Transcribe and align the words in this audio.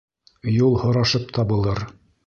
Юл 0.53 0.79
һорашып 0.85 1.31
табылыр. 1.39 1.87